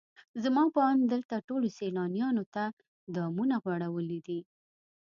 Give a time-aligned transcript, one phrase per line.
[0.43, 2.63] زما په اند دلته ټولو سیلانیانو ته
[3.15, 4.39] دامونه غوړولي دي.